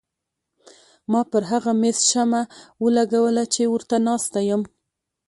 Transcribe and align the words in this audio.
ما 1.11 1.21
پر 1.31 1.43
هغه 1.51 1.71
مېز 1.81 1.97
شمه 2.11 2.41
ولګوله 2.83 3.43
چې 3.53 3.61
ورته 3.73 3.95
ناسته 4.07 4.39
یم. 4.49 4.61